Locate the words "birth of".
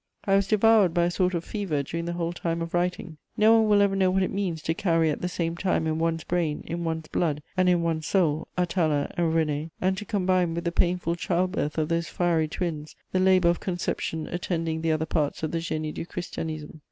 11.51-11.87